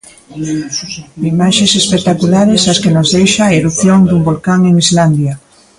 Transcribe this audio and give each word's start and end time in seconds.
Imaxes 1.33 1.71
espectaculares 1.81 2.63
as 2.71 2.77
que 2.83 2.93
nos 2.95 3.07
deixa 3.17 3.41
a 3.45 3.55
erupción 3.59 3.99
dun 4.09 4.21
volcán 4.29 4.59
en 4.69 4.75
Islandia. 4.85 5.33